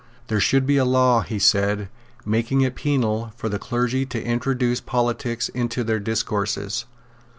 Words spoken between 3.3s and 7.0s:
for the clergy to introduce politics into their discourses.